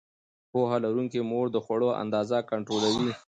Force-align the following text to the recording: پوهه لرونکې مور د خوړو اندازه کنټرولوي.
پوهه 0.51 0.77
لرونکې 0.83 1.21
مور 1.31 1.45
د 1.51 1.57
خوړو 1.65 1.89
اندازه 2.03 2.37
کنټرولوي. 2.49 3.13